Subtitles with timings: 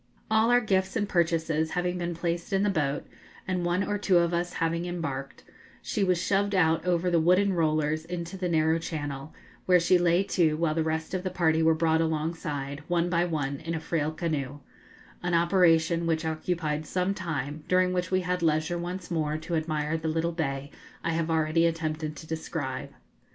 [0.31, 3.05] All our gifts and purchases having been placed in the boat,
[3.47, 5.43] and one or two of us having embarked,
[5.79, 9.31] she was shoved out over the wooden rollers into the narrow channel,
[9.67, 13.25] where she lay to while the rest of the party were brought alongside, one by
[13.25, 14.61] one, in a frail canoe
[15.21, 19.97] an operation which occupied some time, during which we had leisure once more to admire
[19.97, 20.71] the little bay
[21.03, 22.89] I have already attempted to describe.